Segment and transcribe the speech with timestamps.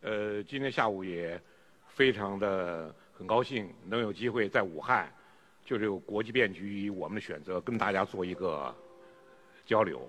[0.00, 1.40] 呃，今天下午也
[1.88, 5.12] 非常的很高兴能有机会在武汉，
[5.64, 8.74] 就这个国际变局我们的选择跟大家做一个
[9.64, 10.06] 交流。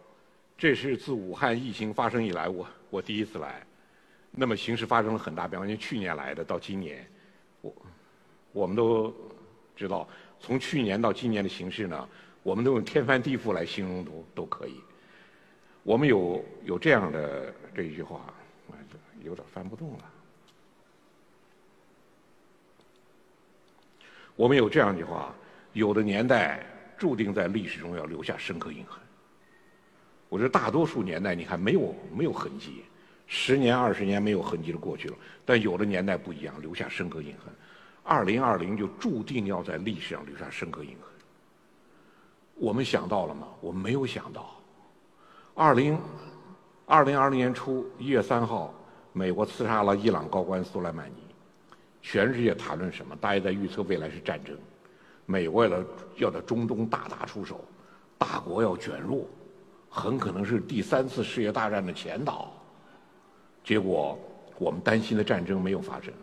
[0.58, 3.66] 这是自武汉疫情发生以来我我第一次来，
[4.32, 5.66] 那么形势发生了很大变化。
[5.66, 7.06] 因为去年来的到今年，
[7.62, 7.76] 我
[8.54, 9.14] 我们都
[9.76, 10.08] 知道，
[10.40, 12.08] 从去年到今年的形势呢，
[12.42, 14.80] 我们都用天翻地覆来形容都都可以。
[15.84, 18.34] 我们有有这样的这一句话。
[19.26, 20.12] 有点翻不动了。
[24.36, 25.34] 我们有这样一句话：
[25.74, 26.66] 有的年代
[26.98, 29.00] 注定在历史中要留下深刻印痕。
[30.30, 32.84] 我觉得大多数年代，你看没有没有痕迹，
[33.28, 35.16] 十年二十年没有痕迹的过去了。
[35.46, 37.54] 但有的年代不一样，留下深刻印痕。
[38.04, 41.10] 二零二零就注定要在历史上留下深刻印痕。
[42.56, 43.48] 我们想到了吗？
[43.62, 44.62] 我们没有想到。
[45.54, 45.98] 二零
[46.86, 48.74] 二零二零年初一月三号。
[49.18, 51.14] 美国刺杀了伊朗高官苏莱曼尼，
[52.02, 53.16] 全世界谈论什么？
[53.16, 54.54] 大家在预测未来是战争，
[55.26, 55.84] 美国要
[56.18, 57.64] 要在中东大打出手，
[58.18, 59.26] 大国要卷入，
[59.90, 62.52] 很可能是第三次世界大战的前导。
[63.64, 64.20] 结果
[64.60, 66.14] 我们担心的战争没有发生。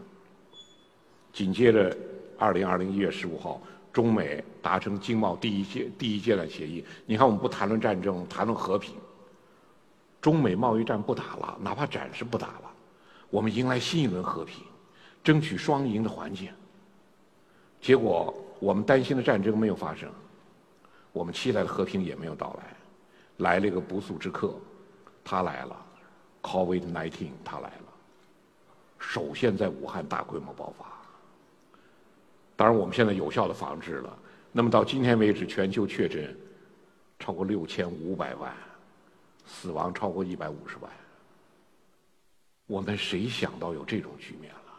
[1.33, 1.97] 紧接着，
[2.39, 3.59] 二零二零一月十五号，
[3.91, 6.85] 中美达成经贸第一阶第一阶段协议。
[7.07, 8.97] 你看，我们不谈论战争，谈论和平。
[10.21, 12.72] 中美贸易战不打了，哪怕暂时不打了。
[13.33, 14.63] 我们迎来新一轮和平，
[15.25, 16.53] 争取双赢的环境。
[17.81, 20.07] 结果，我们担心的战争没有发生，
[21.15, 22.77] 我们期待的和平也没有到来。
[23.39, 24.55] 来了一个不速之客，
[25.25, 25.75] 他来了
[26.43, 27.85] ，COVID-19，他来了。
[28.99, 30.85] 首先在武汉大规模爆发。
[32.55, 34.15] 当然，我们现在有效的防治了。
[34.53, 36.37] 那么到今天为止，全球确诊
[37.19, 38.53] 超过六千五百万，
[39.47, 40.93] 死亡超过一百五十万。
[42.73, 44.73] 我们谁想到有这种局面了？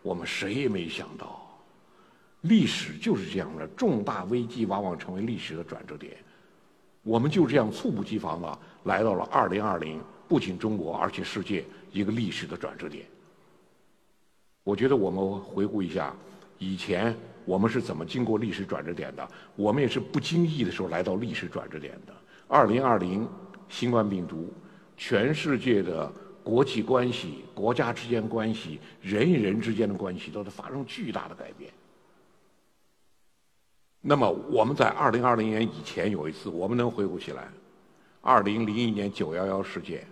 [0.00, 1.46] 我们谁也没想到，
[2.40, 6.16] 历史就是这样的，重大危机往往成为历史的转折点。
[7.02, 11.62] 我们就这样猝不及防的来到了二零二零，不仅中国，而且世界
[11.92, 13.04] 一个历史的转折点。
[14.64, 16.16] 我觉得我们回顾一下，
[16.56, 19.28] 以前我们是怎么经过历史转折点的？
[19.54, 22.14] 我们也是不经意的时候来到历史转折点的。
[22.46, 23.28] 二零二零
[23.68, 24.50] 新冠病毒，
[24.96, 26.10] 全世界的。
[26.48, 31.70] 国际关系、国家之间关系、人与人之间的关系都在发生巨大的改变。
[34.00, 37.48] 那么，我们在二零二零年以前有一次，我们能回顾起来，
[38.22, 40.06] 二零零一年九幺幺事件，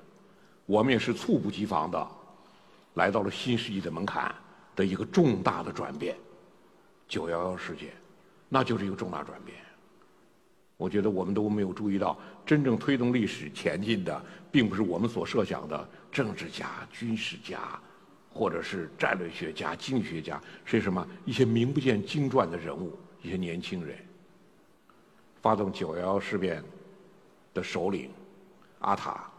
[0.66, 2.06] 我们也是猝不及防的
[2.94, 4.34] 来到了新世纪的门槛
[4.74, 6.14] 的一个重大的转变。
[7.08, 7.94] 九幺幺事件，
[8.50, 9.56] 那就是一个重大转变。
[10.76, 14.22] 我觉得我们都没有注意到，真正推动历史前进的，
[14.52, 17.80] 并不是我们所设想的政治家、军事家，
[18.30, 21.06] 或者是战略学家、经济学家，是什么？
[21.24, 23.96] 一些名不见经传的人物，一些年轻人。
[25.40, 26.62] 发动九幺幺事变
[27.54, 28.10] 的首领
[28.80, 29.30] 阿塔，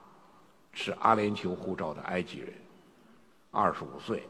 [0.74, 2.52] 是阿联酋护照的埃及人，
[3.52, 4.24] 二十五岁，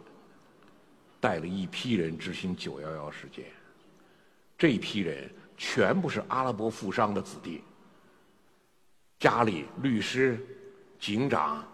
[1.21, 3.45] 带了一批人执行九幺幺事件，
[4.57, 5.29] 这一批人。
[5.57, 7.63] 全部是阿拉伯富商的子弟，
[9.19, 10.39] 家里律师、
[10.99, 11.65] 警长、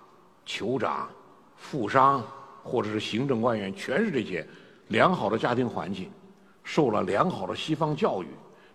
[0.48, 1.10] 酋长、
[1.58, 2.26] 富商
[2.64, 4.48] 或者是行政官员，全是这些
[4.88, 6.10] 良好的家庭环境，
[6.64, 8.28] 受了良好的西方教育，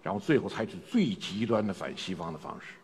[0.02, 2.74] 然后最后采取最极端的反西方的方式。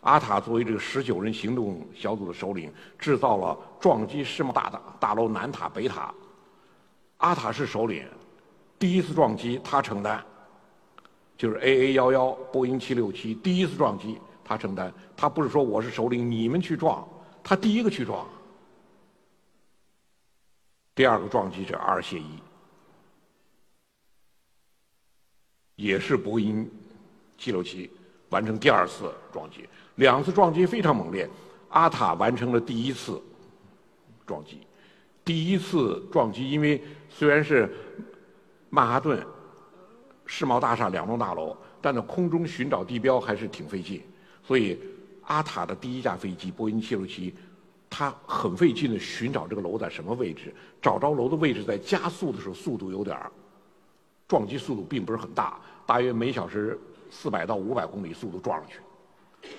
[0.00, 6.12] 阿塔作为这个十九人行动小组的首领，制造了撞击世贸大大大楼南塔北塔。
[7.18, 8.04] 阿塔是首领，
[8.76, 10.22] 第一次撞击他承担。
[11.36, 14.92] 就是 A A 幺幺波音七六七第一次撞击，他承担。
[15.16, 17.06] 他不是说我是首领，你们去撞，
[17.42, 18.26] 他第一个去撞。
[20.94, 22.38] 第二个撞击者阿尔谢伊，
[25.74, 26.70] 也是波音
[27.36, 27.90] 七六七
[28.28, 31.28] 完成第二次撞击，两次撞击非常猛烈。
[31.70, 33.20] 阿塔完成了第一次
[34.24, 34.60] 撞击，
[35.24, 37.68] 第一次撞击，因为虽然是
[38.70, 39.20] 曼哈顿。
[40.26, 44.02] 世贸大厦两栋大楼，但在空中寻找地标还是挺费劲，
[44.42, 44.78] 所以
[45.22, 47.32] 阿塔的第一架飞机波音767，
[47.90, 53.30] 它很费劲的寻找这个楼在什么位置，找着楼的位置在加速的时候速度有点儿，
[54.26, 56.78] 撞击速度并不是很大，大约每小时
[57.10, 58.80] 四百到五百公里速度撞上去，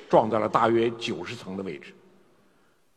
[0.10, 1.94] 撞在了大约九十层的位置。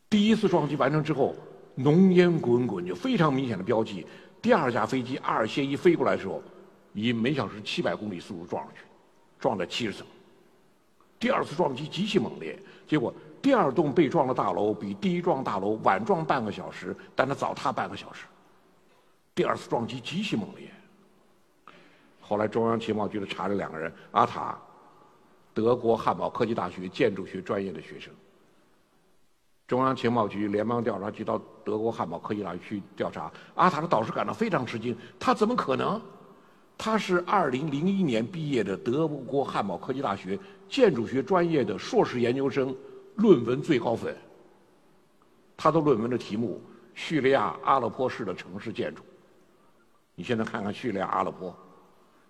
[0.09, 1.35] 第一次撞击完成之后，
[1.75, 4.05] 浓烟滚滚，就非常明显的标记。
[4.41, 6.41] 第二架飞机阿尔谢伊飞过来的时候。
[6.93, 8.81] 以每小时七百公里速度撞上去，
[9.39, 10.05] 撞在七十层。
[11.19, 12.57] 第二次撞击极其猛烈，
[12.87, 18.25] 结果第二栋被撞的大楼比第一幢大楼晚撞半个小时，但它早塌半个小时。
[19.35, 20.71] 第二次撞击极其猛烈。
[22.21, 24.57] 后来中央情报局的查了两个人，阿塔，
[25.53, 28.13] 德国汉堡科技大学建筑学专业的学生。
[29.67, 36.01] 中央情报局、联邦调查局到德国汉堡科技大学去调查，阿塔的导师感到非常吃惊，他怎么可能？
[36.81, 40.39] 他是2001年毕业的德国汉堡科技大学
[40.69, 42.73] 建筑学专业的硕士研究生，
[43.15, 44.15] 论文最高分。
[45.57, 46.61] 他的论文的题目：
[46.95, 49.01] 叙利亚阿勒颇市的城市建筑。
[50.15, 51.53] 你现在看看叙利亚阿勒颇，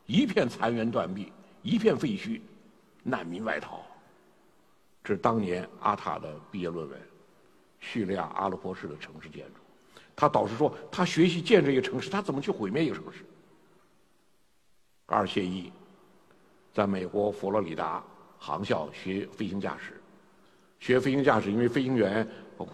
[0.07, 1.31] 一片残垣断壁，
[1.61, 2.41] 一片废墟，
[3.03, 3.83] 难民外逃。
[5.03, 6.99] 这是当年阿塔的毕业论文。
[7.79, 9.61] 叙利亚阿勒颇市的城市建筑，
[10.15, 13.23] 他导师说他学习建这个城市，他怎么去毁灭一个城市？
[15.09, 15.71] 二谢伊
[16.71, 18.01] 在美国佛罗里达
[18.37, 19.99] 航校学飞行驾驶，
[20.79, 22.25] 学飞行驾驶，因为飞行员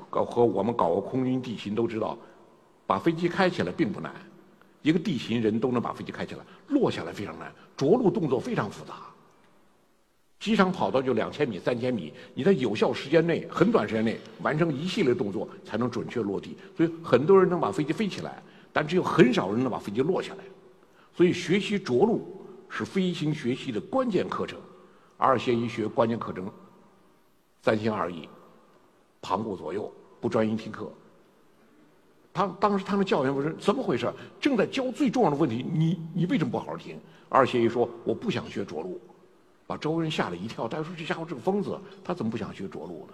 [0.10, 2.18] 和我们搞过空军地勤都知道，
[2.86, 4.14] 把飞机开起来并不难，
[4.82, 8.96] 一个地勤人都能把飞机开起来，落下来非常难，着陆动作非常复杂。
[10.38, 16.56] 机场跑道就两千米、三千米，你在有效时间内、很短时间内完成一系列动作，才能准确落地。
[16.76, 18.44] 所以很多人能把飞机飞起来，
[18.74, 20.44] 但只有很少人能把飞机落下来。
[21.16, 24.60] 所以学习着陆是飞行学习的关键课程。
[25.18, 26.52] 阿尔谢伊学关键课程，
[27.62, 28.28] 三心二意，
[29.22, 29.90] 旁顾左右，
[30.20, 30.92] 不专心听课。
[32.34, 34.12] 他当时他们教员问：“怎么回事？
[34.42, 39.00] 正在教最重要的问题，你你为什么不好好听？”阿尔谢伊说：“我不想学着陆。”
[39.66, 43.14] 把周围人吓了一跳，大家说：“这家伙是个疯子，他怎么不想学着陆呢？”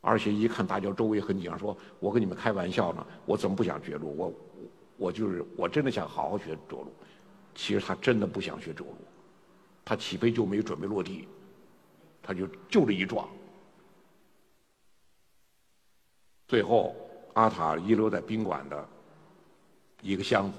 [0.00, 4.16] 而且一看大家周围很紧张，说：“我跟你们开玩笑呢，我怎么不想学着陆？
[4.16, 4.32] 我，
[4.96, 6.92] 我就是我真的想好好学着陆。
[7.54, 8.96] 其实他真的不想学着陆，
[9.84, 11.28] 他起飞就没准备落地，
[12.20, 13.28] 他就就这一撞。
[16.48, 16.96] 最后，
[17.34, 18.88] 阿塔遗留在宾馆的
[20.02, 20.58] 一个箱子，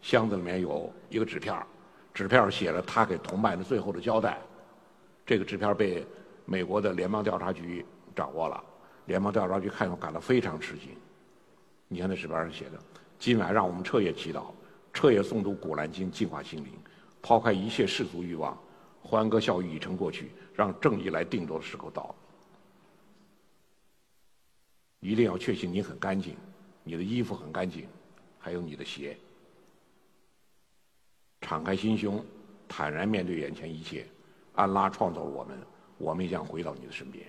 [0.00, 1.54] 箱子里面有一个纸片
[2.14, 4.38] 纸片写了他给同伴的最后的交代，
[5.24, 6.06] 这个纸片被
[6.46, 7.84] 美国的联邦调查局
[8.16, 8.64] 掌握了，
[9.04, 10.88] 联邦调查局看后感到非常吃惊。
[11.86, 12.78] 你看那纸片上写的
[13.18, 14.52] ：“今晚让我们彻夜祈祷，
[14.92, 16.72] 彻夜诵读《古兰经》，净化心灵，
[17.20, 18.56] 抛开一切世俗欲望，
[19.02, 22.14] 欢歌笑语已成过去，让正义来定夺的时候到了。
[25.00, 26.36] 一定要确信你很干净，
[26.84, 27.88] 你的衣服很干净，
[28.38, 29.16] 还有你的鞋。”
[31.40, 32.24] 敞开心胸，
[32.68, 34.06] 坦然面对眼前一切。
[34.54, 35.58] 安拉创造了我们，
[35.98, 37.24] 我们也将回到你的身边。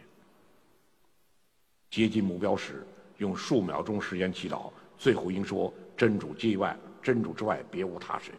[1.91, 2.85] 接近目标时，
[3.17, 8.35] 用数秒钟时间祈祷，最后应说：“真主之外，真主之外别无他神。”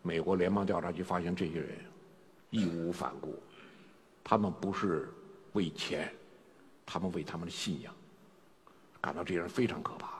[0.00, 1.78] 美国联邦调查局发现这些人
[2.48, 3.38] 义无反顾，
[4.24, 5.12] 他们不是
[5.52, 6.10] 为钱，
[6.86, 7.94] 他们为他们的信仰，
[9.02, 10.18] 感到这些人非常可怕。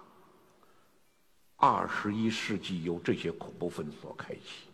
[1.56, 4.68] 二十一世纪由这些恐怖分子所开启，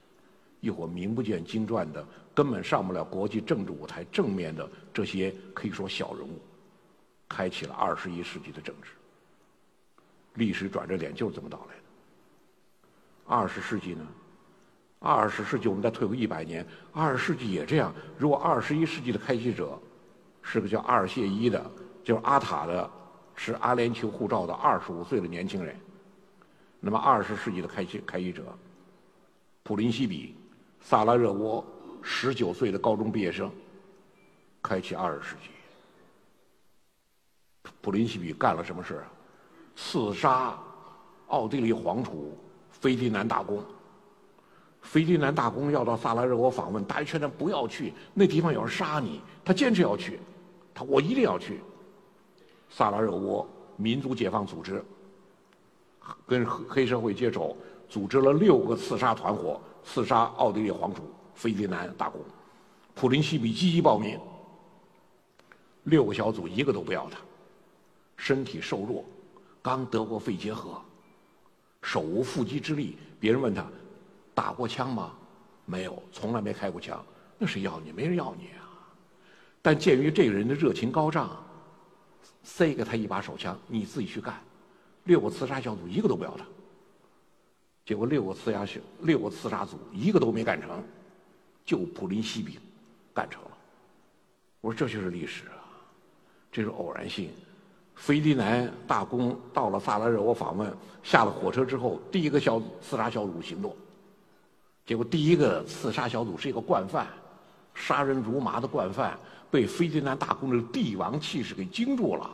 [0.61, 2.05] 一伙名不见经传的、
[2.35, 6.41] 根本上不了国际政治舞台正面的这些可以说小人物，
[7.29, 8.91] 开启了二十一世纪的政治。
[10.37, 11.83] 历史转折点就是这么到来的。
[13.27, 14.07] 二十世纪呢？
[14.99, 17.93] 二十世纪我们再退回一百年，二十世纪也这样。
[18.17, 19.79] 如果二十一世纪的开启者
[20.43, 21.71] 是个叫阿尔谢伊的，
[22.03, 22.91] 就是阿塔的，
[23.37, 25.77] 持阿联酋护照的二十五岁的年轻人。
[26.81, 28.45] 那么，二十世纪的开启开启者，
[29.63, 30.35] 普林西比，
[30.81, 31.65] 萨拉热窝，
[32.03, 33.51] 十九岁的高中毕业生，
[34.63, 35.51] 开启二十世纪。
[37.81, 39.13] 普林西比干了什么事啊？
[39.77, 40.59] 刺杀
[41.29, 42.37] 奥地利皇储
[42.71, 43.63] 菲迪南大公。
[44.81, 49.21] 菲迪南大公要到萨拉热窝访问，大家劝他不要去，那地方有人杀你。
[49.45, 50.19] 他坚持要去，
[50.75, 51.61] 他我一定要去。
[52.71, 54.83] 萨拉热窝民族解放组织。
[56.25, 57.57] 跟黑社会接手，
[57.89, 61.03] 组织了六个刺杀团伙，刺杀奥地利皇储
[61.35, 62.21] 菲迪南大公。
[62.95, 64.19] 普林西比积极报名，
[65.83, 67.19] 六个小组一个都不要他，
[68.17, 69.05] 身体瘦弱，
[69.67, 70.81] 刚得过肺结核，
[71.83, 72.97] 手无缚鸡之力。
[73.19, 73.67] 别人问他，
[74.33, 75.13] 打过枪吗？
[75.65, 77.05] 没有，从来没开过枪。
[77.37, 77.91] 那谁要你？
[77.91, 78.63] 没人要你啊！
[79.61, 81.45] 但鉴于这个人的热情高涨，
[82.45, 84.41] 塞给他一把手枪，你自己去干。
[85.03, 86.45] 六个刺杀小组一个都不要他，
[87.85, 90.81] 结果六个刺杀小六个刺杀组一个都没干成，
[91.65, 92.61] 就普林西比
[93.13, 93.51] 干成了。
[94.61, 95.59] 我说这就是历史啊，
[96.53, 97.31] 这是偶然性。
[97.97, 100.73] 菲迪南大公到了萨拉热窝访问，
[101.03, 103.75] 下了火车之后，第一个小刺杀小组行动，
[104.85, 107.09] 结果第一个刺杀小组是一个惯犯，
[107.75, 109.19] 杀人如麻的惯犯，
[109.51, 112.31] 被斐迪南大公的帝王气势给惊住了，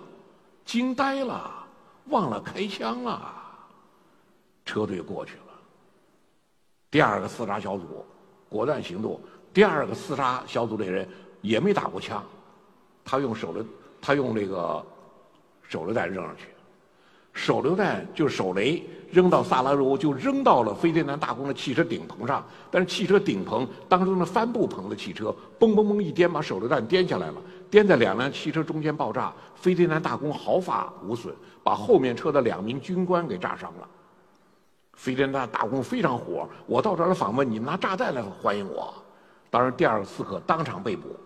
[0.65, 1.65] 惊呆了，
[2.09, 3.33] 忘了开枪了。
[4.65, 5.43] 车队过去了。
[6.91, 8.05] 第二个刺杀小组
[8.49, 9.19] 果断行动，
[9.55, 11.09] 第二个刺杀小组的人
[11.41, 12.23] 也没打过枪，
[13.05, 13.65] 他用手榴，
[14.01, 14.85] 他用这个
[15.73, 16.49] 手榴弹扔上去，
[17.33, 22.45] 手榴弹就手雷扔到萨拉热窝，就扔到了斐迪南大公的汽车顶棚上。
[22.71, 27.37] 但是汽车顶棚当中的帆布棚的汽车，嘣嘣嘣一颠，把手榴弹颠下来了，
[27.71, 29.33] 颠在两辆汽车中间爆炸。
[29.55, 33.89] 斐迪南大公毫发无损，把后面车的两名军官给炸伤了。
[34.93, 38.93] 斐迪南大公非常火，我到这儿来访问，你们拿炸弹来欢迎我。
[39.49, 41.17] 当然，第二个刺客当场被捕。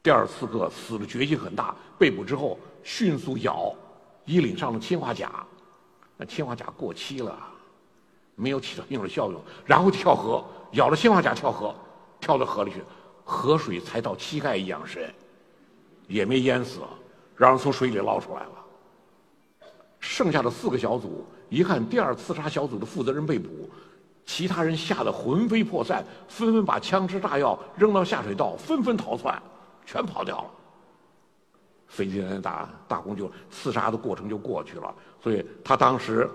[0.00, 3.74] 第二刺客死的决心很大，被捕之后迅速咬
[4.24, 5.46] 衣领上的氰化钾，
[6.16, 7.38] 那氰化钾过期了，
[8.34, 11.74] 没有起到应有的效用，然后跳河，咬了氰化钾跳河，
[12.20, 12.82] 跳到河里去，
[13.24, 15.12] 河水才到膝盖一样深，
[16.06, 16.80] 也没淹死，
[17.36, 18.50] 让人从水里捞出来了。
[20.00, 21.26] 剩下的四个小组。
[21.50, 23.70] 一看第二刺杀小组的负责人被捕，
[24.26, 29.42] 其他人吓得魂飞魄散，纷纷把枪支炸药扔到下水道，纷纷逃窜，
[29.86, 30.50] 全跑掉了。
[31.88, 36.28] 斐迪南大大公就刺杀的过程就过去了，所以他当时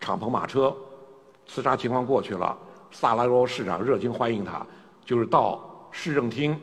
[0.00, 0.74] 敞篷马车
[1.46, 2.56] 刺杀情况过去了，
[2.90, 4.66] 萨拉热窝市长热情欢迎他，
[5.04, 6.58] 就是到市政厅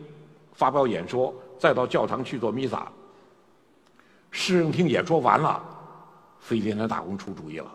[0.54, 2.92] 发表演说，再到教堂去做弥撒。
[4.32, 5.64] 市政厅演说完了。
[6.40, 7.70] 斐迪南大公出主意了，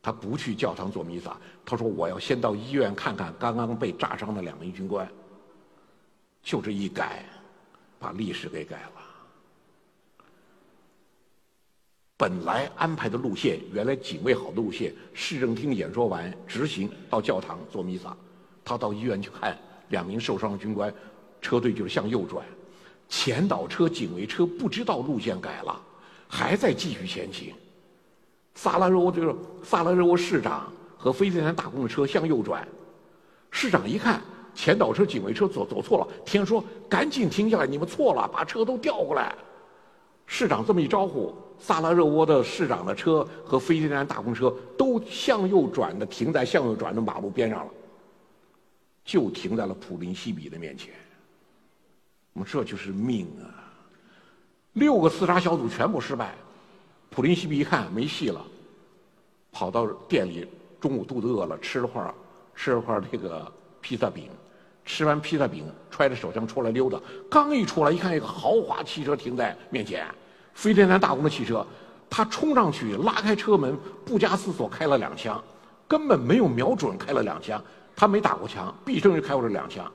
[0.00, 5.06] 他不去教堂做弥撒，他说：“我要先到医院看看刚刚被炸伤的两名军官。”
[6.44, 7.24] 就这一改，
[7.98, 9.05] 把历史给改了。
[12.18, 18.16] 本来安排的路线，原来警卫好的路线，市政厅演说完，执行到教堂做弥撒，
[18.64, 19.56] 他到医院去看
[19.90, 20.92] 两名受伤的军官，
[21.42, 22.42] 车队就是向右转，
[23.06, 25.78] 前导车、警卫车不知道路线改了。
[26.26, 27.54] 还在继续前行，
[28.54, 32.66] 萨拉热窝就是萨拉热窝市长和飞迪南大公的车向右转，
[33.50, 34.22] 市长一看
[34.54, 39.34] 前导车、警卫车走走错了，听说赶紧停下来，你们错了，把车都调过来。
[40.26, 47.72] 市长这么一招呼，萨拉热窝的市长的车和飞迪南大公车都向右转的停在向右转的马路边上了，
[49.04, 50.92] 就停在了普林西比的面前。
[52.32, 53.72] 我们这就是命啊！
[54.74, 56.34] 六个刺杀小组全部失败，
[57.08, 58.44] 普林西比一看没戏了，
[59.50, 60.46] 跑到店里，
[60.78, 62.14] 中午肚子饿了，吃了块
[62.54, 64.28] 吃了块这个披萨饼，
[64.86, 70.06] 吃完披萨饼，揣着手枪出来溜达，刚一出来，一看一个豪华汽车停在面前，
[70.54, 71.66] 飞天南大公的汽车，
[72.08, 75.42] 他冲上去拉开车门，不加思索开了两枪，
[75.88, 77.62] 根本没有瞄准，开了两枪，
[77.96, 79.92] 他没打过枪，毕生就开过这两枪，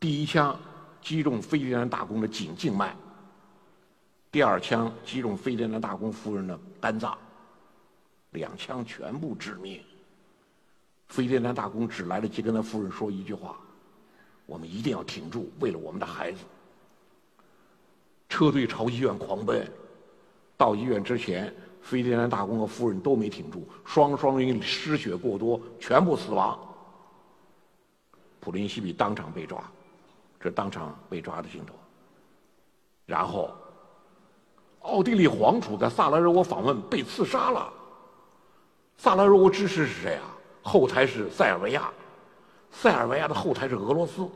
[0.00, 0.58] 第一枪
[1.02, 2.96] 击中飞天南大公的颈静脉。
[4.30, 7.16] 第二枪击中飞天南大公夫人的肝脏，
[8.30, 9.78] 两枪全部致命。
[11.08, 13.54] 飞天南大公只来得及跟他夫人说一句话
[14.52, 16.40] ：“我们一定要挺住，为了我们的孩子。”
[18.28, 19.66] 车队朝医院狂奔，
[20.58, 26.58] 到医院之前，飞天南大公和夫人都没挺住，双双因失血过多全部死亡。
[28.40, 29.64] 普林西比当场被抓，
[30.38, 31.74] 这当场被抓的镜头。
[33.06, 33.50] 然后。
[34.84, 37.72] 奥地利皇储在萨拉热窝访问，被刺杀了。
[38.96, 40.24] 萨拉热窝支持是谁啊？
[40.60, 41.88] 后台是塞尔维亚，
[42.72, 44.28] 塞尔维亚的后台是俄罗斯。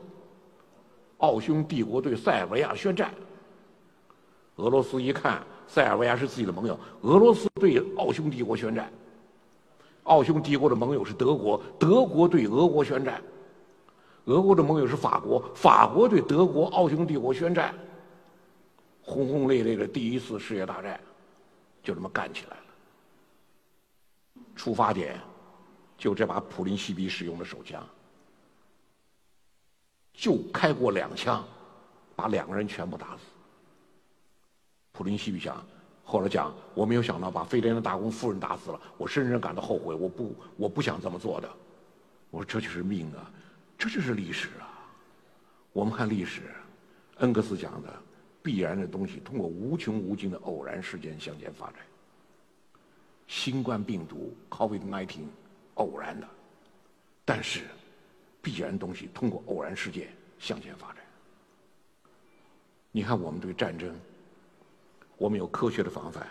[1.17, 3.11] 奥匈帝国对塞尔维亚宣战。
[4.57, 8.91] 俄罗斯一看塞尔维亚是自己的盟友，俄罗斯对奥匈帝国宣战。
[10.03, 13.21] 奥匈帝国的盟友是德国，德国对俄国宣战。
[14.25, 17.73] 俄国的盟友是法国，法国对德国、奥匈帝国宣战。
[19.01, 20.99] 轰轰烈烈的第一次世界大战，
[21.81, 22.63] 就这么干起来了。
[24.55, 25.19] 出发点
[25.97, 27.81] 就这把普林西比使用的手枪，
[30.17, 31.45] 就开过两枪，
[32.15, 33.21] 把两个人全部打死。
[34.91, 35.63] 普林西比想，
[36.03, 41.47] 后来讲，我没有想到把费廉的大公夫人打死了，我深深感到后悔，我不，我不想这么做的。
[42.31, 43.31] 我说这就是命啊，
[43.77, 44.89] 这就是历史啊。
[45.71, 46.41] 我们看历史，
[47.19, 47.93] 恩格斯讲的。
[48.39, 51.81] 必然的东西通过无穷无尽的偶然事件向前发展。
[53.27, 55.19] 新冠病毒 COVID-19
[55.73, 56.25] 偶然的，
[57.25, 57.65] 但是
[58.47, 60.07] 必然东西通过偶然事件
[60.39, 60.97] 向前发展。
[62.93, 63.93] 你看，我们对战争，
[65.17, 66.25] 我们有科学的防范，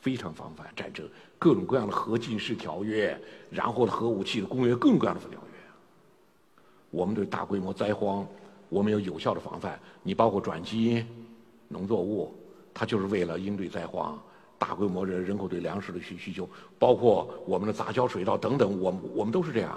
[0.00, 1.04] 非常防范战争，
[1.40, 3.20] 各种各样的核禁式条约，
[3.50, 5.38] 然后的核武器的工业，各种各样的条约。
[6.90, 8.24] 我们对大规模灾荒。
[8.68, 9.76] 我们有有效的防范。
[10.04, 11.04] 你包括转基因、
[11.66, 12.32] 农作物，
[12.72, 14.16] 它就是为了应对灾荒、
[14.58, 19.76] 大规模人人口对粮食的需需求，包括我们的杂交水稻等等，我们我们都是这样。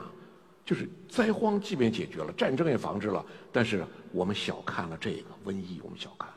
[0.65, 6.35] 就是灾荒即便解决了，战争也防治了，但是我们小看了这个瘟疫，我们小看了。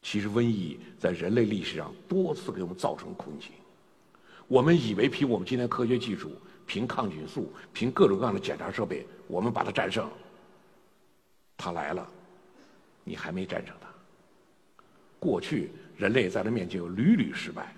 [0.00, 3.50] 其实瘟疫在人类历史上多次给我们造成困境。
[4.46, 6.30] 我们以为凭我们今天科学技术，
[6.66, 10.08] 凭抗菌素，凭各种各样的检查设备，我们把它战胜。
[11.56, 12.08] 它来了，
[13.02, 13.88] 你还没战胜它。
[15.18, 17.74] 过去人类在它面前有屡屡失败。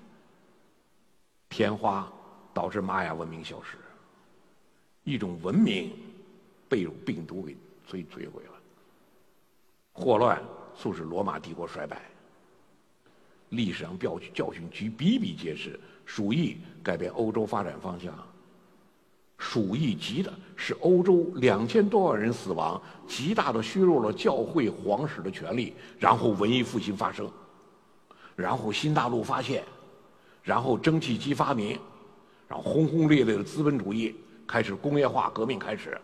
[1.48, 2.06] 天花
[2.52, 3.78] 导致玛雅文明消失。
[5.10, 5.90] 一种文明
[6.68, 7.52] 被病毒给
[7.90, 8.52] 摧摧毁了，
[9.92, 10.40] 霍乱
[10.76, 12.00] 促使罗马帝国衰败。
[13.48, 18.14] 历史上教教训举比比皆是，鼠疫改变欧洲发展方向。
[19.36, 25.74] 鼠疫急的是欧洲两千多万人死亡，极大的削弱了教会皇室的权力。
[25.98, 27.28] 然后文艺复兴发生，
[28.36, 29.64] 然后新大陆发现，
[30.42, 31.76] 然后蒸汽机发明，
[32.46, 34.14] 然后轰轰烈烈的资本主义。
[34.50, 35.96] 开始工业化革命开始，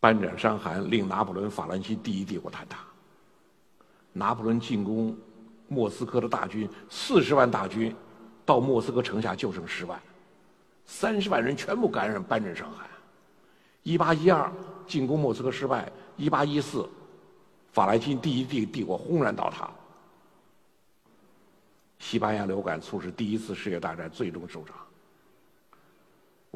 [0.00, 2.78] 班长伤寒，令拿破仑法兰西第一帝国坍塌。
[4.14, 5.14] 拿破仑进攻
[5.68, 7.94] 莫斯科的大军四十万大军，
[8.46, 10.00] 到莫斯科城下就剩十万，
[10.86, 12.88] 三十万人全部感染斑疹伤寒。
[13.82, 14.50] 一八一二
[14.86, 16.88] 进攻莫斯科失败，一八一四
[17.72, 19.70] 法兰西第一帝帝国轰然倒塌。
[21.98, 24.74] 西班牙流感促使第一次世界大战最终收场。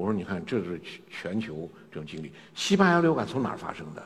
[0.00, 0.80] 我说：“你看，这是
[1.10, 2.32] 全球这种经历。
[2.54, 4.02] 西班牙流感从哪儿发生的？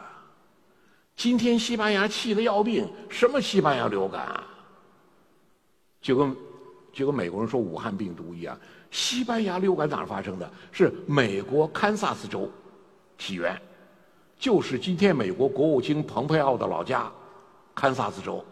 [1.15, 4.45] 今天西班牙气得要命，什么西班牙流感啊？
[6.03, 6.37] 就跟
[6.93, 8.59] 就跟美国人说武汉病毒一样。
[8.91, 10.51] 西班牙流感哪儿发生的？
[10.73, 12.51] 是美国堪萨斯州
[13.17, 13.57] 起源，
[14.37, 17.09] 就是今天美国国务卿蓬佩奥的老家
[17.73, 18.45] 堪萨斯州。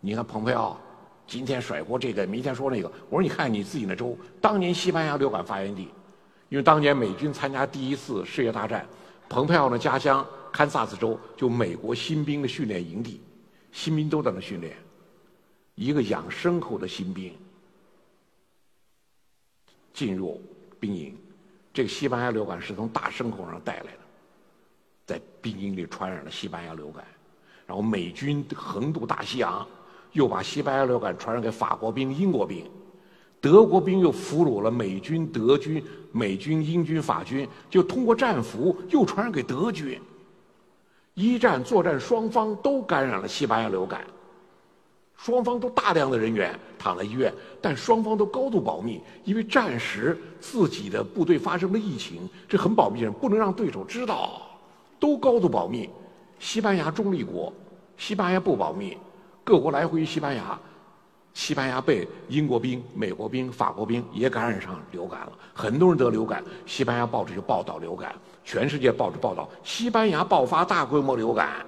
[0.00, 0.80] 你看蓬佩奥
[1.26, 2.90] 今天甩锅这个，明天说那个。
[3.10, 5.88] 我说你看你自己那州，当年西班牙流感发源地。”
[6.48, 8.86] 因为当年美军参加第一次世界大战，
[9.28, 13.20] 蓬佩奥的家乡堪萨斯州就美国新兵的训练营地，
[13.70, 14.76] 新兵都在那训练。
[15.74, 17.36] 一个养牲口的新兵
[19.92, 20.42] 进入
[20.80, 21.16] 兵营，
[21.72, 23.98] 这个西班牙流感是从大牲口上带来的，
[25.06, 27.04] 在兵营里传染了西班牙流感，
[27.66, 29.64] 然后美军横渡大西洋，
[30.12, 32.68] 又把西班牙流感传染给法国兵、英国兵。
[33.40, 40.00] 德国兵又俘虏了美军、德军、美军、英军、法军，就通过战俘又传染给德军。
[41.14, 44.04] 一战作战双方都感染了西班牙流感，
[45.16, 54.42] 双方都大量的人员躺在医院，但双方都高度保密，因为战时自己的部队发生了疫情，这很保密，不能让对手知道，
[55.00, 55.88] 都高度保密。
[56.38, 57.52] 西班牙中立国，
[57.96, 58.96] 西班牙不保密，
[59.42, 60.58] 各国来回西班牙。
[61.34, 66.42] 西班牙被英国兵、美国兵、法国兵也感染上流感了，很多人得流感。
[66.66, 68.12] 西班牙报纸就报道流感，
[68.44, 71.64] 全世界报纸报道西班牙爆发大规模流感，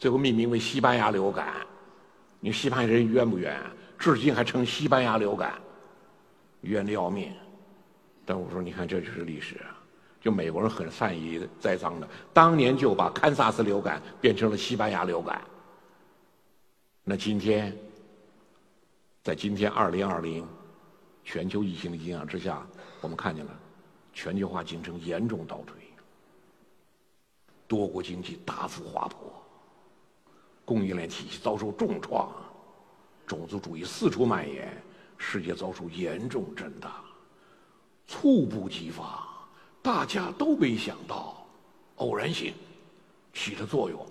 [0.00, 1.54] 最后命名为西班牙流感。
[2.40, 3.56] 你西班牙人冤不冤？
[3.98, 5.54] 至今还称西班牙流感，
[6.62, 7.32] 冤的要命。
[8.26, 9.60] 但我说，你看这就是历史，
[10.20, 15.40] 就美国人很善于栽赃的，当年就把堪萨斯流感变成了西班牙流感。
[17.04, 17.72] 那今天。
[19.22, 20.46] 在今天二零二零
[21.22, 22.66] 全球疫情的影响之下，
[23.00, 23.50] 我们看见了
[24.14, 25.74] 全球化进程严重倒退，
[27.66, 29.30] 多国经济大幅滑坡，
[30.64, 32.32] 供应链体系遭受重创，
[33.26, 34.82] 种族主义四处蔓延，
[35.18, 36.90] 世界遭受严重震荡，
[38.06, 39.28] 猝不及防，
[39.82, 41.46] 大家都没想到，
[41.96, 42.54] 偶然性
[43.34, 44.06] 起了作用。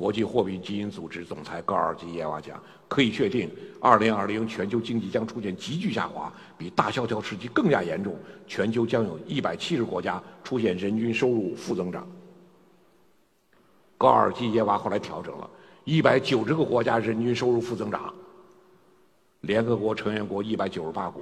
[0.00, 2.58] 国际货币基金组织总裁高尔基耶娃讲
[2.88, 3.50] ：“可以确定
[3.82, 8.16] ，2020全球经济将出现急剧下滑，比大萧条时期更加严重。
[8.46, 12.08] 全球将有一百七十国家出现人均收入负增长。”
[13.98, 15.50] 高尔基耶娃后来调整了，
[15.84, 18.10] 一百九十个国家人均收入负增长。
[19.42, 21.20] 联合国成员国一百九十八国，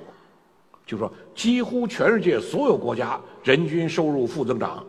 [0.86, 4.86] 就说几乎全世界所有国家人均收入负增长，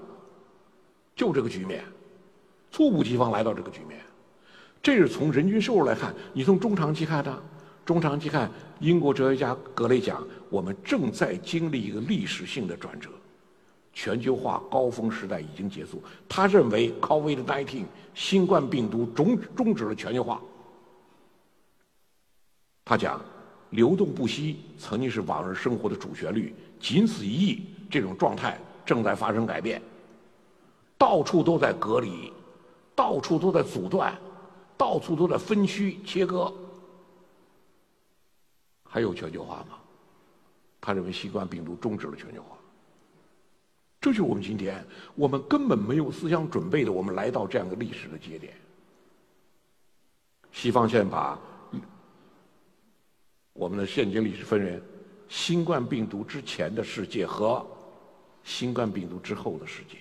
[1.16, 1.84] 就这个局面。
[2.72, 4.00] 猝不及防来到这个局面，
[4.82, 6.14] 这是从人均收入来看。
[6.34, 7.42] 你从中长期看呢？
[7.86, 13.10] 中长期看，英国哲学家格雷讲，我们正在经历一个历史性的转折，
[13.94, 16.04] 全球化高峰时代已经结束。
[16.28, 20.40] 他认为，COVID-19 新冠病毒终终止了全球化。
[22.86, 23.20] 他讲，
[23.72, 29.82] 流动不息曾经是往日生活的主旋律，仅此一役，这种状态正在发生改变，
[30.96, 32.32] 到处都在隔离，
[33.00, 34.14] 到处都在阻断，
[34.76, 36.54] 到处都在分区切割。
[38.84, 39.78] 还有全球化吗？
[40.82, 42.58] 他认为新冠病毒终止了全球化。
[44.02, 44.86] 这就是我们今天，
[45.16, 48.54] 我们根本没有思想准备的，我们来到这样的历史的节点。
[50.52, 51.40] 西方现在把
[53.54, 54.84] 我们的现今历史分为
[55.30, 57.66] 新冠病毒之前的世界和
[58.44, 59.98] 新冠病毒之后的世界。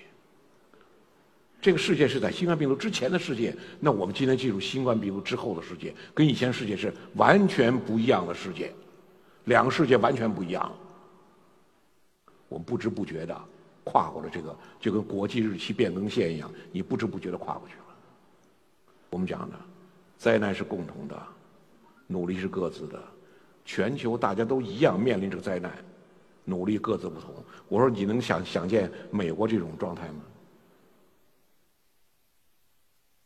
[1.61, 8.73] 这个世界是在新冠病毒之前的世界，那我们今天进入新冠病毒之后的世界，跟以前世界是完全不一样的世界，
[9.45, 10.73] 两个世界完全不一样。
[12.49, 13.37] 我们不知不觉的。
[13.91, 17.85] 跨过了这个，就跟国际日期变更线一样，你不知不觉的跨过去了。
[19.09, 19.57] 我们讲的，
[20.19, 21.19] 灾难是共同的，
[22.07, 23.03] 努力是各自的，
[23.65, 25.73] 全球大家都一样面临这个灾难，
[26.45, 27.35] 努力各自不同。
[27.67, 30.21] 我说你能想想见美国这种状态吗？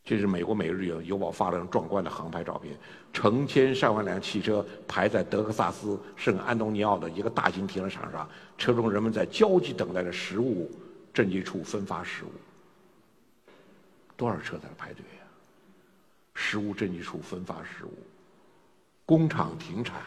[0.05, 2.77] 这是美国《每日邮邮报》发的壮观的航拍照片，
[3.13, 10.69] 成千上万辆汽车排在德克萨斯圣安东尼奥的一个大型停车场上，车中人们在焦急等待着食物
[11.13, 12.31] 赈济处分发食物。
[14.17, 15.23] 多少车在那排队呀？
[16.35, 17.93] 食物赈济处分发食物，
[19.05, 20.01] 工厂停产，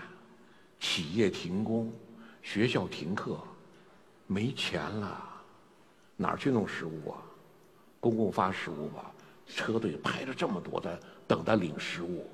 [0.79, 1.91] 企业停工，
[2.43, 3.39] 学校停课，
[4.27, 5.25] 没钱了，
[6.17, 7.17] 哪儿去弄食物啊？
[7.99, 9.11] 公共发食物吧。
[9.47, 12.27] 车队排着这么多的等待领食物，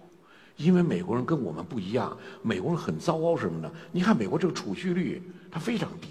[0.57, 3.71] 因为美国人跟我们不一样，美国人很糟糕什么呢？
[3.91, 6.09] 你看美国这个储蓄率它非常低，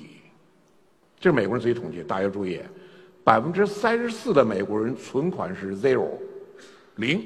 [1.20, 2.60] 这是美国人自己统计，大家注意，
[3.24, 6.10] 百分之三十四的美国人存款是 zero，
[6.96, 7.26] 零，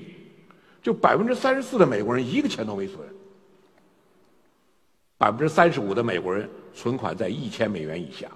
[0.81, 2.99] 就百分之三十四的美国人一个钱都没存，
[5.17, 8.29] 百分之三十五的美国人存款在一千美元以下，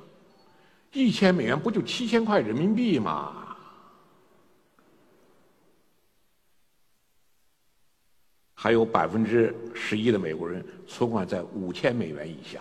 [0.94, 3.39] 一千美元不就七千块人民币吗？
[8.62, 12.60] 还有百分之十一的美国人存款在五千美元以下，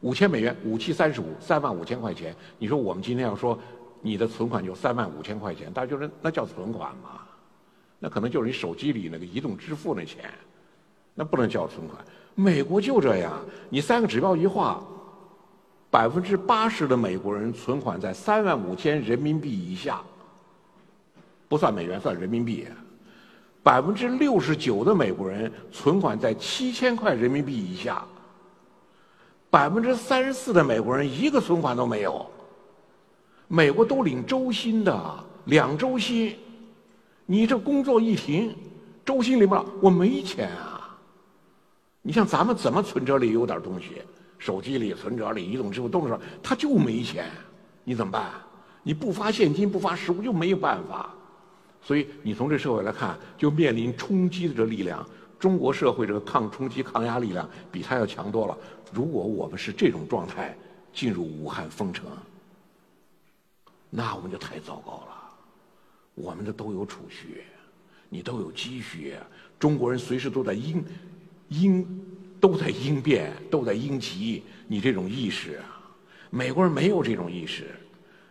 [0.00, 2.34] 五千美元五七三十五三万五千块钱。
[2.58, 3.56] 你说我们今天要说
[4.02, 7.20] 你的存款就三万五千块钱，大家就说那叫存款吗？
[8.00, 10.28] 那可能就是你手机里那个移动支付那钱，
[11.14, 12.04] 那不能叫存款。
[12.34, 13.40] 美国就这样，
[13.70, 14.84] 你三个指标一画，
[15.88, 20.02] 百分之八十的美国人存款在三万五千人民币以下，
[21.46, 22.66] 不算美元，算人民币。
[23.66, 28.04] 百分之六十九的美国人存款在七千块人民币以下，
[29.50, 32.24] 百分之三十四的美国人一个存款都没有。
[33.48, 36.38] 美国都领周薪的，两周薪，
[37.26, 38.54] 你这工作一停，
[39.04, 40.96] 周薪领不了，我没钱啊。
[42.02, 44.00] 你像咱们怎么存折里有点东西，
[44.38, 47.28] 手机里、存折里、移动支付都是，他就没钱，
[47.82, 48.30] 你怎么办？
[48.84, 51.12] 你不发现金，不发实物，就没有办法。
[51.86, 55.08] 所以你从这社会来看，就面临冲击的这力量。
[55.38, 58.58] 中国社会这个抗冲击、抗压力量比他要强多了。
[58.92, 60.56] 如果我们是这种状态
[60.92, 62.06] 进入武汉封城，
[63.88, 65.32] 那我们就太糟糕了。
[66.16, 67.44] 我们的都有储蓄，
[68.08, 69.14] 你都有积蓄，
[69.56, 70.84] 中国人随时都在应
[71.50, 72.04] 应
[72.40, 74.42] 都在应变，都在应急。
[74.66, 75.60] 你这种意识，
[76.30, 77.66] 美国人没有这种意识。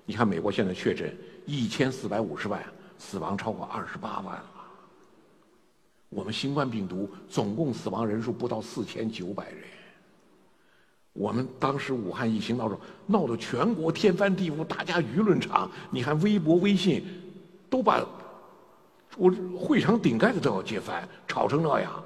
[0.05, 1.15] 你看，美国现在确诊
[1.45, 2.61] 一千四百五十万。
[2.97, 4.51] 死亡超过二十八万了。
[6.09, 9.63] 我们新冠病毒总共死亡人数不到四千九百人。
[11.13, 17.05] 我们当时武汉疫情闹着闹得全国天翻地覆，大家舆论场，你看微博、微信，
[17.69, 18.05] 都把
[19.17, 22.03] 我会场顶盖子都要揭翻，吵成那样。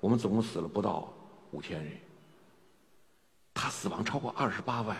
[0.00, 1.12] 我们总共死了不到
[1.50, 1.92] 五千人，
[3.52, 4.96] 他死亡超过二十八万。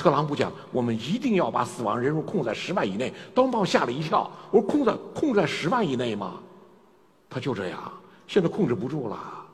[0.00, 3.12] 特朗普讲，我们一定要把死亡人数控在十万以内。
[3.34, 6.40] 当把我吓了一跳，我说控在控在十万以内吗？
[7.28, 7.92] 他就这样，
[8.26, 9.46] 现在控制不住了。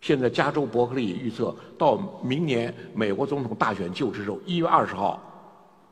[0.00, 5.20] 现在加州伯克利预测，到明年美国总统大选就职之后，一月二十号，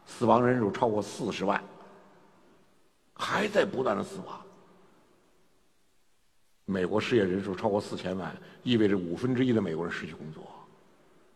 [0.06, 1.60] 死亡人数超过四十万，
[3.14, 4.40] 还在不断的死亡。
[6.64, 8.32] 美国失业人数超过四千万，
[8.62, 10.44] 意味着五分之一的美国人失去工作。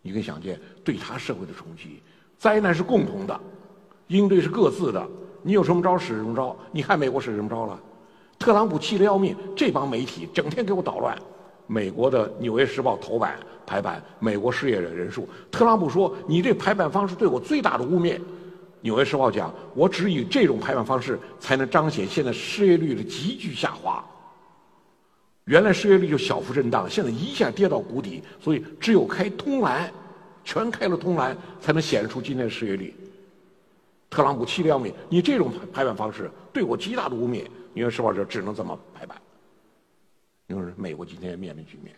[0.03, 2.01] 你可以想见对他社会的冲击。
[2.39, 3.39] 灾难是共同的，
[4.07, 5.07] 应对是各自的。
[5.43, 6.57] 你有什么招使什么招。
[6.71, 7.79] 你看美国使什么招了？
[8.39, 11.19] 特朗普气得要命，这帮媒体整天给我捣乱。
[11.67, 15.29] 美国的《纽约时报》头版排版，美国失业人人数。
[15.51, 18.15] 特朗普说：“你这排版方式对我最大的污蔑。”
[18.81, 24.05] 《纽约时报》讲：“我只以这种排版方式才能彰显现在失业率的急剧下滑。
[25.45, 29.93] 原来失业率就小幅震荡，现在一下跌到谷底，所以只有开通栏。”
[30.49, 32.95] 全开了通栏，才能显示出今天的失业率。
[34.09, 37.47] 特朗普气得要命，你这种排版方式对我极大的污蔑。
[37.75, 39.21] 纽约时报》就只能这么排版。
[40.47, 41.95] 你说美国今天面临局面。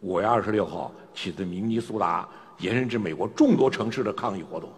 [0.00, 2.28] 五月二十六号起自明尼苏达，
[2.58, 4.68] 延伸至美国众多城市的抗议活动，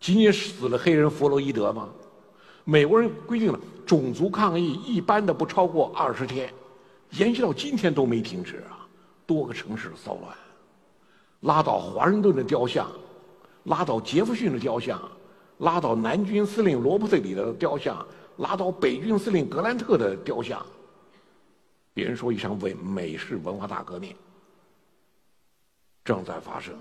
[0.00, 1.90] 仅仅死了黑人弗洛伊德吗？
[2.64, 6.50] 美国人规定了种族抗议一般的不超过二十天，
[7.10, 8.88] 延续到今天都没停止啊！
[9.26, 10.34] 多个城市的骚乱，
[11.40, 12.90] 拉倒华盛顿的雕像，
[13.64, 15.00] 拉倒杰弗逊的雕像，
[15.58, 18.04] 拉倒南军司令罗伯特里的雕像，
[18.38, 20.64] 拉倒北军司令格兰特的雕像。
[21.94, 24.14] 别人说一场美美式文化大革命。
[26.04, 26.74] 正在发生。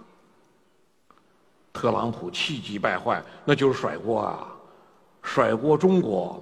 [1.73, 4.47] 特朗普气急败坏，那就是甩锅啊，
[5.21, 6.41] 甩锅中国。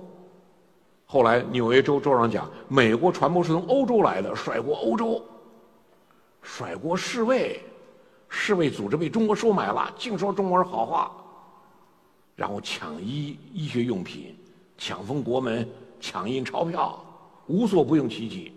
[1.05, 5.21] 后来纽约州州长讲，美国传播是从欧洲来的，甩锅欧洲，
[6.41, 7.61] 甩锅世卫，
[8.29, 11.11] 世卫组织被中国收买了，净说中国人好话，
[12.35, 14.37] 然后抢医医学用品，
[14.77, 15.67] 抢封国门，
[15.99, 17.03] 抢印钞票，
[17.47, 18.51] 无所不用其极。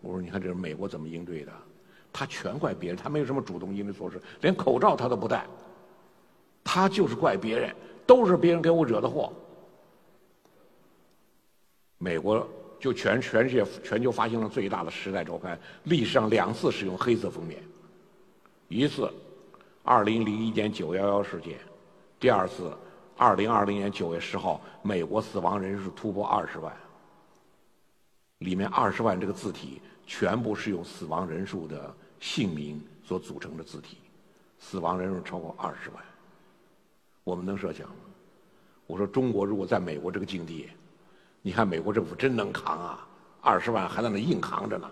[0.00, 1.52] 我说，你看这是美国怎么应对的？
[2.12, 5.46] 他全怪别人，他没有什么主动应对措施，连口罩他都不戴。
[6.64, 7.74] 他就是怪别人，
[8.06, 9.32] 都是别人给我惹的祸。
[11.98, 12.46] 美国
[12.86, 17.60] 就全全世界全球发行了最大的《时代周刊》，历史上两次使用黑色封面，
[18.68, 19.12] 一次
[19.82, 21.58] 二零零一年九幺幺事件，
[22.20, 22.72] 第二次
[23.16, 26.72] 二零二零年九月十号，美国死亡人数突破二十万，
[28.38, 31.92] 里面二十万这个字体全部是用死亡人数的。
[32.18, 33.98] 姓名所组成的字体，
[34.58, 36.02] 死亡人数超过二十万，
[37.24, 37.96] 我们能设想吗？
[38.86, 40.70] 我说中国如果在美国这个境地，
[41.46, 43.06] 你看美国政府真能扛啊，
[43.40, 44.90] 二十万还在那硬扛着呢。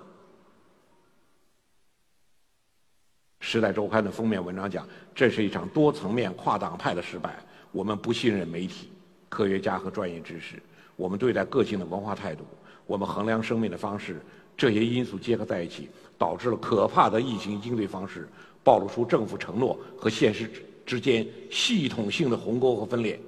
[3.45, 4.87] 《时代周刊》的封面文章讲，
[5.17, 7.45] 这是一场多层面跨党派的失败。
[7.73, 8.89] 我们不信任媒体、
[9.29, 10.63] 科学家和专业知识，
[10.95, 12.45] 我们对待个性的文化态度，
[12.87, 14.21] 我们衡量生命的方式，
[14.57, 15.89] 这些因素结合在一起。
[16.17, 18.29] 导致了可怕的疫情应对方式，
[18.63, 20.49] 暴露出政府承诺和现实
[20.87, 23.21] 之间系统性的鸿沟和分裂，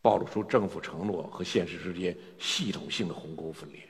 [0.00, 3.82] 暴露出政府承诺和现实之间系统性的鸿沟分裂。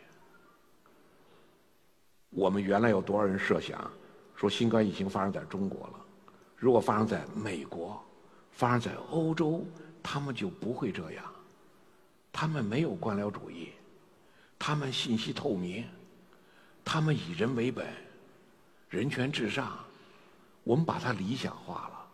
[2.31, 3.91] 我们原来有多少人设想，
[4.35, 5.95] 说新冠疫情发生在中国了，
[6.57, 8.03] 如果发生在美国，
[8.53, 9.65] 发生在欧洲，
[10.03, 11.25] 他们就不会这样，
[12.33, 13.71] 他们没有官僚主义。
[14.59, 15.85] 他们信息透明，
[16.85, 17.87] 他们以人为本，
[18.89, 19.79] 人权至上，
[20.65, 22.07] 我们把它理想化了。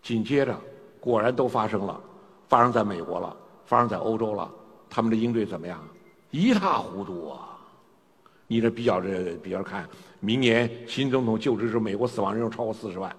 [0.00, 0.58] 紧接着，
[1.00, 2.00] 果然都发生了，
[2.48, 4.50] 发生在美国了，发生在欧洲了。
[4.90, 5.82] 他们的应对怎么样？
[6.30, 7.58] 一塌糊涂啊！
[8.46, 9.88] 你这比较这比较看，
[10.20, 13.14] 明年新总统就职时，美国死亡人数超过四十万。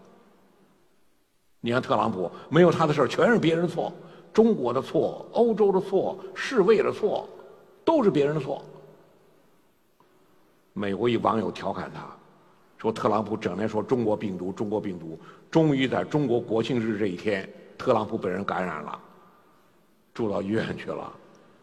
[1.61, 3.93] 你看特朗普，没有他的事儿，全是别人的错，
[4.33, 7.27] 中国的错，欧洲的错，世卫的错。
[7.85, 8.63] 都是别人的错。
[10.73, 12.05] 美国一网友调侃他，
[12.77, 19.01] 说特朗普整天说中国病毒，中国病毒，终于在中国国庆日这一天，特朗普本人感染了，
[20.13, 21.11] 住到医院去了，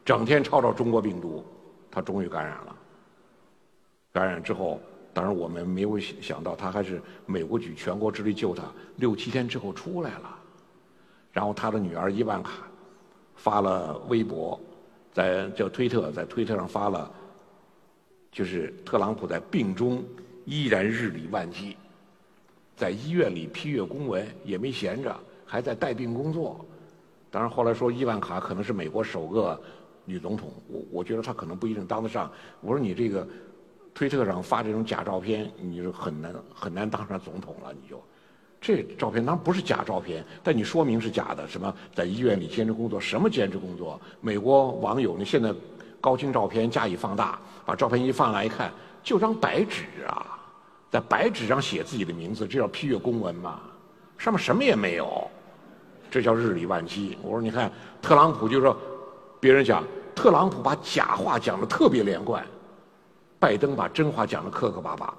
[0.05, 1.45] 整天吵吵中国病毒，
[1.91, 2.77] 他终于感染了。
[4.13, 4.81] 感染之后，
[5.13, 8.65] 当然我们没有想到他还是美国举全国之力救他，
[8.97, 10.39] 六七天之后出来了，
[11.33, 12.67] 然后他的女儿伊万卡
[13.35, 14.59] 发了微博。
[15.13, 17.11] 在叫推特，在推特上发了，
[18.31, 20.05] 就是特朗普在病中
[20.45, 21.75] 依然日理万机，
[22.77, 26.63] 在医院里批阅公文也没闲着，还在带病工作。
[27.31, 29.61] 当然后来说伊万卡可能是美国首个
[30.05, 32.31] 女总统，我我觉得她可能不一定当得上。
[32.61, 33.27] 我说你这个
[33.95, 38.03] 推特上发这种假照片，你就很难很难当上总统了，你就。
[38.59, 41.47] 这照片当然不是假照片，但你说明是假的。
[41.47, 42.99] 什么在医院里兼职工作？
[42.99, 44.01] 什么兼职工作？
[44.21, 45.25] 美国网友呢？
[45.25, 45.55] 现在
[46.01, 50.39] 高清照片加以放大，把照片一放来一看，就张白纸啊，
[50.91, 53.61] 在白纸上写自己的名字，这叫批阅公文嘛？
[54.17, 55.31] 上面什么也没有，
[56.17, 57.19] 这叫日理万机。
[57.23, 58.75] 我说你看，特朗普就说，
[59.39, 62.43] 别人讲特朗普把假话讲的特别连贯，
[63.39, 65.15] 拜登把真话讲的磕磕巴巴。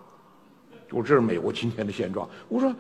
[0.90, 2.28] 我这是美国今天的现状。
[2.50, 2.76] 我说。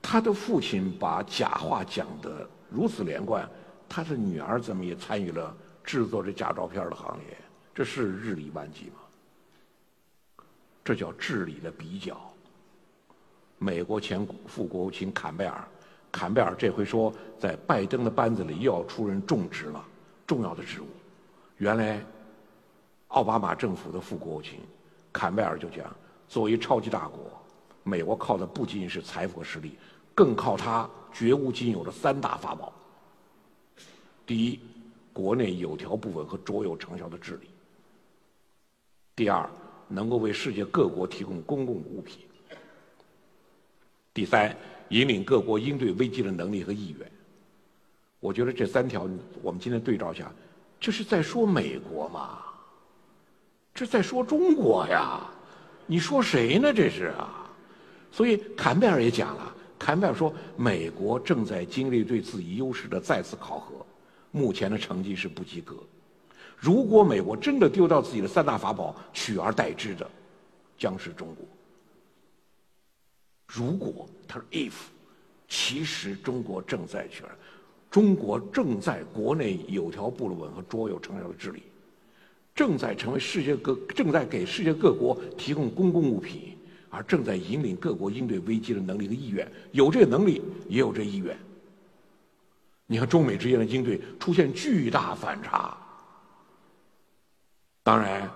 [0.00, 3.46] 他的父亲把假话讲得如此连贯，
[3.88, 7.36] 他的女儿怎么也参与了制作这假照片的行业？
[7.74, 10.44] 这是日理万机吗？
[10.84, 12.16] 这叫治理的比较。
[13.58, 15.66] 美国前副国务卿坎贝尔，
[16.10, 19.84] 坎贝尔这回说，在拜登的班子里又要出任重职了，
[20.26, 20.86] 重要的职务。
[21.58, 22.04] 原来
[23.08, 24.60] 奥巴马政府的副国务卿
[25.12, 25.94] 坎贝尔就讲，
[26.28, 27.30] 作为超级大国，
[27.82, 29.76] 美国靠的不仅仅是财富和实力，
[30.14, 32.72] 更靠它绝无仅有的三大法宝：
[34.26, 34.60] 第一，
[35.12, 37.46] 国内有条不紊和卓有成效的治理；
[39.16, 39.48] 第二，
[39.88, 42.18] 能够为世界各国提供公共物品；
[44.14, 44.54] 第三，
[44.90, 47.10] 引领各国应对危机的能力和意愿。
[48.20, 49.08] 我觉得这三条，
[49.42, 50.30] 我们今天对照一下，
[50.80, 52.38] 这是在说美国吗？
[53.74, 55.20] 这在说中国呀？
[55.86, 56.72] 你说谁呢？
[56.72, 57.48] 这是啊！
[58.10, 63.86] 所以坎贝尔也讲了，坎贝尔说，美国正在经历对自己优势的再次考核，
[64.32, 65.76] 目前的成绩是不及格。
[66.56, 70.10] 如果美国真的丢掉自己的三大法宝，取而代之的
[70.76, 71.46] 将是中国。
[73.48, 74.74] 如果他说 if，
[75.48, 77.30] 其实中国正在取而。
[77.90, 81.62] 中国正在国内有条不紊和卓有成效的治理，
[82.54, 86.58] 正在成为世界各正在给世界各国提供公共物品，
[86.90, 89.50] 而正在引领各国应对危机的能力和意愿。
[89.72, 91.34] 有这个能力，也有这意愿。
[92.86, 95.74] 你看中美之间的应对出现巨大反差。
[97.82, 98.30] 当然，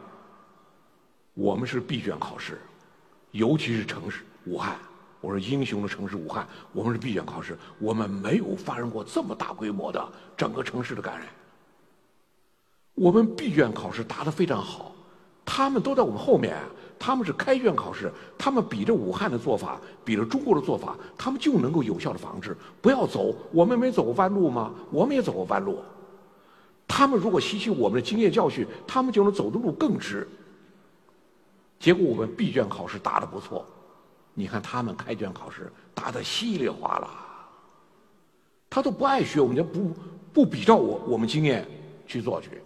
[1.34, 2.58] 我们是闭卷考试，
[3.32, 4.78] 尤其是城市武汉。
[5.22, 10.06] 我说英雄的城市武汉，我们是闭卷考试，我们没有发生过这么大规模的
[10.36, 11.28] 整个城市的感染。
[12.94, 14.92] 我们闭卷考试答得非常好，
[15.44, 16.56] 他们都在我们后面，
[16.98, 22.56] 他们是开卷考试，他们比着武汉的做法，比着中国的做法，他们就能够有效的防治。
[22.80, 24.74] 不要走，我们没走过弯路吗？
[24.90, 25.78] 我们也走过弯路。
[26.86, 30.28] 他们如果吸取我们的经验教训，他们就能走的路更直。
[31.80, 33.64] 结果我们闭卷考试答得不错。
[34.34, 37.10] 你看他们开卷考试答的稀里哗啦，
[38.70, 39.94] 他都不爱学，我们就不
[40.32, 41.68] 不比照我我们经验
[42.06, 42.62] 去做去。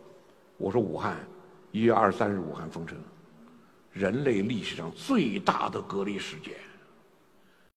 [0.56, 1.16] 我说武汉
[1.72, 2.96] 一月二十三日武汉封城，
[3.92, 6.54] 人类历史上最大的隔离事件。